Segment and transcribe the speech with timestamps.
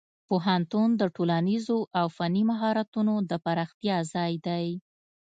[0.27, 4.67] پوهنتون د ټولنیزو او فني مهارتونو د پراختیا ځای دی.